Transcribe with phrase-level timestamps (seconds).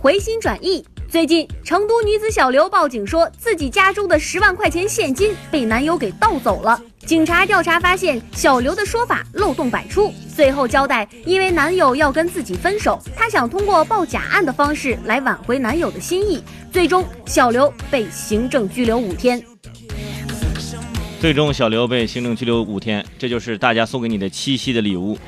[0.00, 0.82] 回心转意。
[1.10, 6.80] 最近，成都女子小刘报警说自己家中的十万块钱现金被男友给盗走了。
[7.04, 10.10] 警察调查发现，小刘的说法漏洞百出。
[10.34, 16.42] 最后交代，因为男友要跟自己分手，她想通过报假案的方式来挽回男友的心意。
[16.72, 19.42] 最终，小刘被行政拘留五天。
[21.20, 25.18] 最终，小刘被行政拘留五天，这就是大家送给你的七夕的礼物。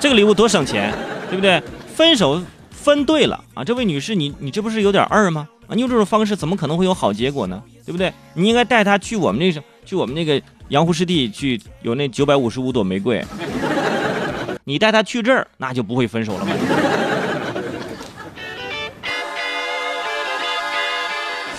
[0.00, 0.94] 这个礼物多省钱，
[1.28, 1.62] 对不对？
[1.94, 2.40] 分手。
[2.86, 5.48] 分对了啊，这位女士，你你这不是有点二吗？
[5.66, 7.60] 啊，你用这种方式怎么可能会有好结果呢？
[7.84, 8.12] 对不对？
[8.34, 13.24] 你应该带她去我们那什，去我们那个洋湖湿地去，有那九百五十五朵玫瑰。
[14.62, 16.52] 你带她去这儿，那就不会分手了吗？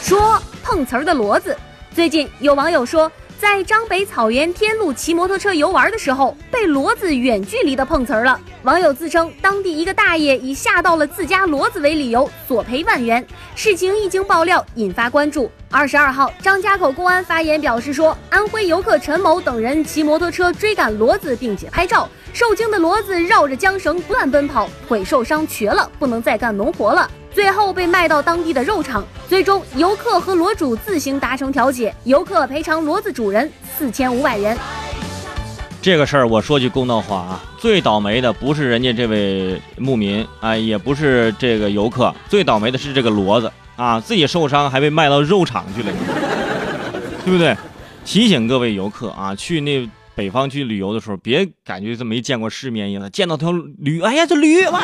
[0.01, 1.57] 说碰瓷儿的骡子，
[1.93, 3.11] 最近有网友说。
[3.39, 8.39] 在张北草原天路骑摩托车游玩的时候，被骡子远距离的碰瓷儿了。
[8.63, 13.25] 网友自称，当地一个大爷以吓到了自家骡子为理由索赔万元。
[13.53, 15.51] 事情一经爆料，引发关注。
[15.69, 27.09] 二十二号，张家口公安发言表示说，安徽游客陈某等人骑摩托车追赶骡子，并且拍照，受惊的骡子绕着缰绳不断奔跑，腿受伤瘸了，不能再干农活了。
[27.37, 34.57] 最后被卖到当地的肉场，最终游客和骡主自行达成调解，游客赔偿骡子主人四千五百元。
[35.79, 45.93] 这个事儿我说句公道话啊，最倒霉的不是人家这位牧民啊，也不是这个游客，最倒霉的是这个骡子啊，自己受伤还被卖到肉场去了，
[47.23, 47.55] 对不对？
[48.03, 49.87] 提醒各位游客啊，去那。
[50.17, 54.81] 北方去旅游的时候，别感觉这没见过世面一样，见到条驴，哎呀，这驴哇，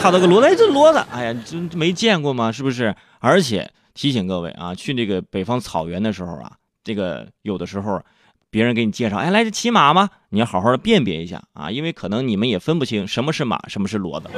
[0.00, 2.52] 看到个骡子，哎，这骡子，哎呀，这没见过吗？
[2.52, 2.94] 是不是？
[3.18, 6.52] 而且提醒各位啊，去那个北方草原的时候啊，
[6.84, 8.00] 这个有的时候，
[8.50, 10.08] 别人给你介绍，哎，来这骑马吗？
[10.28, 14.28] 你要好好的辨别一下啊，因为可能你们也分不清什么是马，什么是骡子。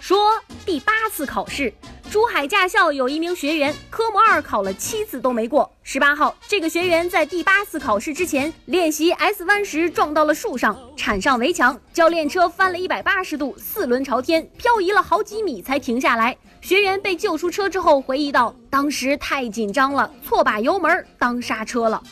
[0.00, 0.16] 说
[0.64, 1.70] 第八次考试。
[2.10, 5.70] 珠海驾校有一名学员，科目二考了七次都没过。
[5.82, 16.36] 十八号，这个学员在第八次考试之前练习 S 弯时撞到了树上，铲上围墙，教练车翻了一百八十度，四轮朝天，漂移了好几米才停下来。
[16.60, 22.02] 学员被救出车之后回忆道：“当时太紧张了，错把油门当刹车了。”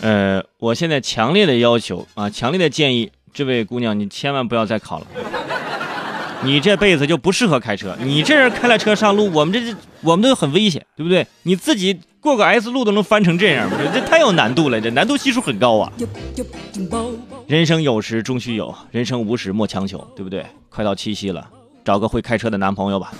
[0.00, 5.06] 呃，我现在强烈的要求啊，强烈的建议，这位姑娘，你千万不要再考了。
[6.44, 7.96] 你这辈子就不适合开车。
[8.00, 11.24] 你这人开了车上路，我们这我们都很危险，对不对？
[11.44, 15.92] 你自己过个 S 路都能翻成这样，这太有难度了，这难度系数很高啊。
[17.46, 20.44] 人生有时终须有，人生无时莫强求，对不对？
[20.68, 21.48] 快到七夕了，
[21.84, 23.12] 找个会开车的男朋友吧。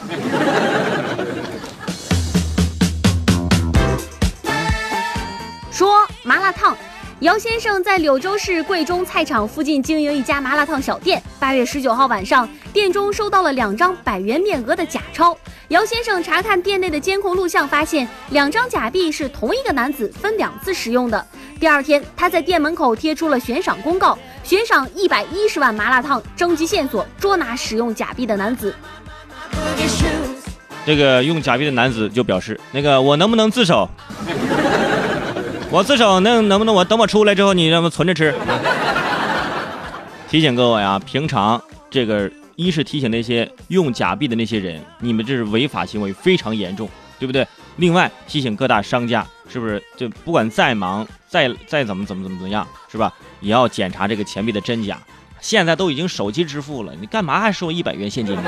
[5.70, 5.88] 说
[6.24, 6.76] 麻辣烫。
[7.22, 11.22] 姚先生在柳州市贵中菜场附近经营一家麻辣烫小店。
[11.38, 15.38] 八月十九号晚上，店中收到了两张百元面额的假钞。
[15.68, 21.24] 姚先生查看店内的监控录像，发现两张假币是同一个男子分两次使用的。
[21.60, 28.74] 第二天，他在店门口贴出了悬赏公告，悬赏一百一十万麻辣烫，征集线索，捉拿使用假币的男子。
[30.84, 33.88] 这个用假币的男子就表示：“那个，我能不能自首？”
[35.72, 38.34] 我自首能能不能我等我出来之后你让我存着吃？
[40.28, 41.58] 提醒各位啊，平常
[41.90, 46.86] 这个一是提醒那些用假币的那些人，你们这是违法行为，非常严重，
[47.18, 47.48] 对不对？
[47.76, 53.10] 另外提醒各大商家，是不是就不管再忙再再怎么怎么怎么怎么样，是吧？
[53.40, 54.98] 也要检查这个钱币的真假。
[55.40, 58.42] 现在都已经手机支付了，你干嘛还收一百元现金呢？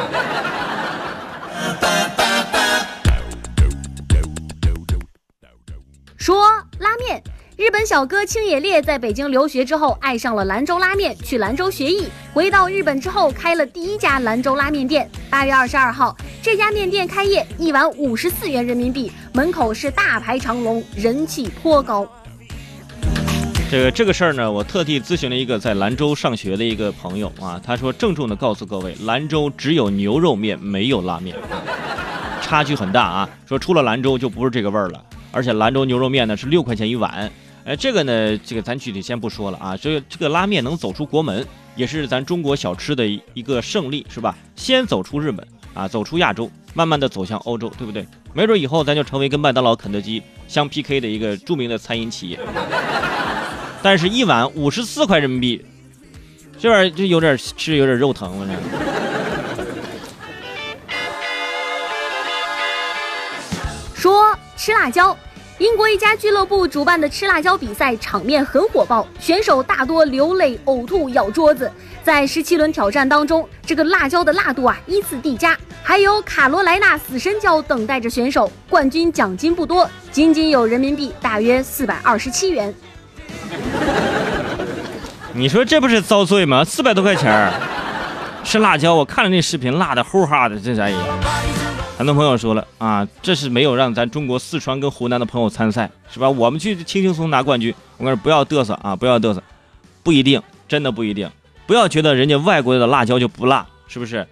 [6.25, 6.43] 说
[6.79, 7.23] 拉面，
[7.55, 12.09] 日本小哥青野烈在北京留学之后爱上了兰州拉面，去兰州学艺。
[12.33, 15.07] 回到日本之后，开了第一家兰州拉面店。
[15.29, 22.09] 八月二十二号，这家面店开业，一碗五十四元人民币，门口是大排长龙，人气颇高。
[23.71, 31.37] 这个这个事儿呢，我特地咨询了一个在兰州上学的一个朋友啊，他说郑重的告诉各位，兰州只有牛肉面，没有拉面，
[32.41, 33.29] 差距很大啊。
[33.45, 35.05] 说出了兰州就不是这个味儿了。
[35.35, 37.31] 而且兰州牛肉面呢是六块钱一碗，
[37.65, 39.77] 哎，这个呢，这个咱具体先不说了啊。
[39.77, 41.45] 这个这个拉面能走出国门，
[41.75, 43.05] 也是咱中国小吃的
[43.35, 44.37] 一个胜利，是吧？
[44.55, 48.07] 先走出日本啊，走出亚洲，慢慢的走向欧洲，对不对？
[48.33, 52.39] 没准以后咱就成为跟麦当劳、肯德基相 PK 的一个著名的餐饮企业。
[53.83, 55.65] 但是，一碗五十四块人民币，
[56.59, 58.47] 这玩意儿就有点吃有点肉疼了
[64.65, 65.15] 吃辣椒。
[65.59, 71.71] 英国一家俱乐部主办的吃辣椒比赛场面很火爆，选手大多流泪、呕吐、咬桌子。
[72.03, 78.51] 在十七轮挑战当中，这个辣椒的辣度啊依次递加，还有卡罗莱纳死神椒等待着选手。
[78.71, 82.75] 冠军奖金不多，仅仅有人民币大约四百二十七元。
[85.35, 86.65] 你说这不是遭罪吗？
[86.65, 87.53] 四百多块钱儿
[88.43, 91.54] 吃辣椒，我看了那视频，辣的齁哈的，这啥意思？
[92.05, 96.29] 很多朋友说了啊，这是没有让咱中国四川跟湖南的朋友参赛，是吧？
[96.29, 97.75] 我们去轻轻松松拿冠军。
[97.97, 99.43] 我跟你说，不要嘚瑟啊，不要嘚瑟，
[100.03, 101.31] 不一定，真的不一定。
[101.67, 104.27] 不要觉得人家外国的辣椒就不辣，是不是？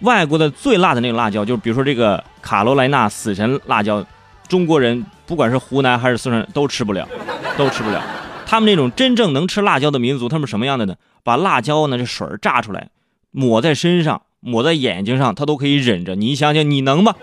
[0.00, 4.04] 外国的最辣的那个辣椒，就比如说这个卡罗莱纳死神辣椒，
[4.48, 7.08] 中国人不管是湖南还是四川都吃不了，
[7.56, 8.02] 都吃不了。
[8.44, 10.96] 他们那种真正能吃辣椒的民族，他们什么样的呢？
[11.22, 12.88] 把辣椒呢这水榨出来，
[13.30, 14.22] 抹在身上。
[14.40, 16.14] 抹在眼睛上，他都可以忍着。
[16.14, 17.14] 你想想，你能吗？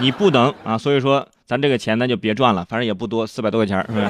[0.00, 0.78] 你不能啊！
[0.78, 4.06] 所以说，咱这个钱咱就别赚了，反正也不多，四百多块钱，是不是？